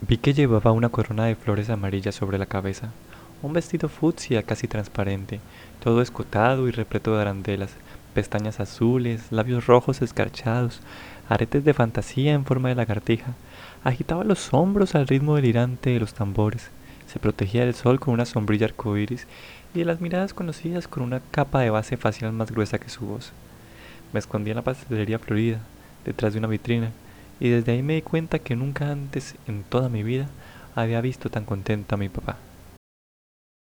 [0.00, 2.92] Vi que llevaba una corona de flores amarillas sobre la cabeza,
[3.42, 5.40] un vestido fucsia casi transparente,
[5.82, 7.72] todo escotado y repleto de arandelas,
[8.14, 10.80] pestañas azules, labios rojos escarchados,
[11.28, 13.34] aretes de fantasía en forma de lagartija.
[13.82, 16.70] Agitaba los hombros al ritmo delirante de los tambores,
[17.08, 19.26] se protegía del sol con una sombrilla arcoíris
[19.74, 23.04] y de las miradas conocidas con una capa de base facial más gruesa que su
[23.04, 23.32] voz.
[24.12, 25.58] Me escondí en la pastelería florida,
[26.04, 26.92] detrás de una vitrina,
[27.40, 30.28] y desde ahí me di cuenta que nunca antes en toda mi vida
[30.74, 32.47] había visto tan contento a mi papá.